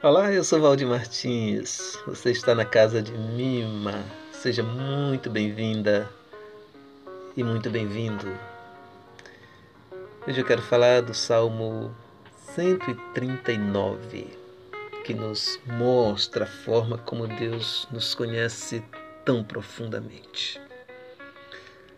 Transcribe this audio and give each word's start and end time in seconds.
Olá, 0.00 0.32
eu 0.32 0.44
sou 0.44 0.60
Valdir 0.60 0.86
Martins. 0.86 1.98
Você 2.06 2.30
está 2.30 2.54
na 2.54 2.64
casa 2.64 3.02
de 3.02 3.10
Mima. 3.10 4.04
Seja 4.30 4.62
muito 4.62 5.28
bem-vinda 5.28 6.08
e 7.36 7.42
muito 7.42 7.68
bem-vindo. 7.68 8.32
Hoje 10.24 10.40
eu 10.40 10.44
quero 10.44 10.62
falar 10.62 11.02
do 11.02 11.12
Salmo 11.12 11.92
139, 12.54 14.28
que 15.04 15.12
nos 15.12 15.58
mostra 15.66 16.44
a 16.44 16.46
forma 16.46 16.96
como 16.98 17.26
Deus 17.26 17.88
nos 17.90 18.14
conhece 18.14 18.84
tão 19.24 19.42
profundamente. 19.42 20.60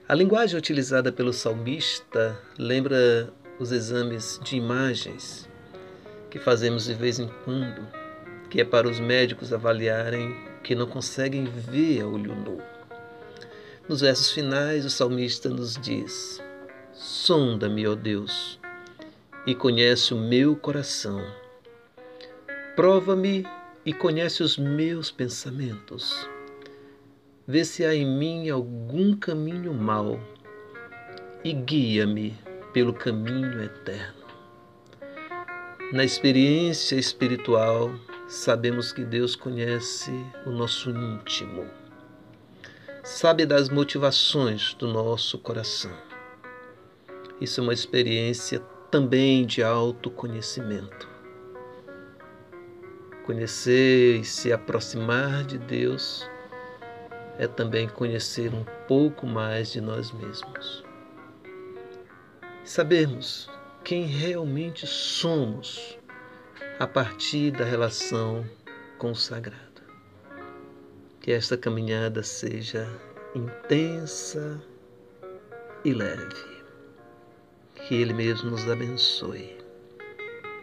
A 0.08 0.14
linguagem 0.14 0.56
utilizada 0.56 1.12
pelo 1.12 1.34
salmista 1.34 2.34
lembra 2.56 3.30
os 3.58 3.70
exames 3.70 4.40
de 4.42 4.56
imagens 4.56 5.49
que 6.30 6.38
fazemos 6.38 6.84
de 6.84 6.94
vez 6.94 7.18
em 7.18 7.28
quando, 7.44 7.86
que 8.48 8.60
é 8.60 8.64
para 8.64 8.88
os 8.88 9.00
médicos 9.00 9.52
avaliarem 9.52 10.34
que 10.62 10.74
não 10.74 10.86
conseguem 10.86 11.44
ver 11.44 12.02
a 12.02 12.06
olho 12.06 12.34
nu. 12.34 12.62
Nos 13.88 14.00
versos 14.00 14.30
finais, 14.30 14.84
o 14.84 14.90
salmista 14.90 15.48
nos 15.48 15.76
diz: 15.76 16.40
Sonda-me, 16.92 17.86
ó 17.86 17.94
Deus, 17.94 18.60
e 19.46 19.54
conhece 19.54 20.14
o 20.14 20.18
meu 20.18 20.54
coração. 20.54 21.20
Prova-me 22.76 23.44
e 23.84 23.92
conhece 23.92 24.42
os 24.42 24.56
meus 24.56 25.10
pensamentos. 25.10 26.28
Vê 27.46 27.64
se 27.64 27.84
há 27.84 27.94
em 27.94 28.06
mim 28.06 28.48
algum 28.48 29.16
caminho 29.16 29.74
mau 29.74 30.20
e 31.42 31.52
guia-me 31.52 32.38
pelo 32.72 32.92
caminho 32.94 33.62
eterno. 33.62 34.29
Na 35.92 36.04
experiência 36.04 36.94
espiritual, 36.94 37.90
sabemos 38.28 38.92
que 38.92 39.04
Deus 39.04 39.34
conhece 39.34 40.12
o 40.46 40.50
nosso 40.50 40.88
íntimo, 40.90 41.66
sabe 43.02 43.44
das 43.44 43.68
motivações 43.68 44.72
do 44.74 44.86
nosso 44.86 45.36
coração. 45.36 45.90
Isso 47.40 47.58
é 47.58 47.64
uma 47.64 47.74
experiência 47.74 48.60
também 48.88 49.44
de 49.44 49.64
autoconhecimento. 49.64 51.08
Conhecer 53.26 54.20
e 54.20 54.24
se 54.24 54.52
aproximar 54.52 55.42
de 55.42 55.58
Deus 55.58 56.24
é 57.36 57.48
também 57.48 57.88
conhecer 57.88 58.54
um 58.54 58.64
pouco 58.86 59.26
mais 59.26 59.72
de 59.72 59.80
nós 59.80 60.12
mesmos. 60.12 60.84
Sabermos 62.64 63.50
quem 63.90 64.04
realmente 64.04 64.86
somos 64.86 65.98
a 66.78 66.86
partir 66.86 67.50
da 67.50 67.64
relação 67.64 68.48
com 68.98 69.10
o 69.10 69.16
sagrado. 69.16 69.82
Que 71.20 71.32
esta 71.32 71.56
caminhada 71.56 72.22
seja 72.22 72.86
intensa 73.34 74.62
e 75.84 75.92
leve. 75.92 76.62
Que 77.74 77.96
Ele 77.96 78.12
mesmo 78.12 78.52
nos 78.52 78.70
abençoe. 78.70 79.58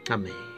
Amém. 0.09 0.47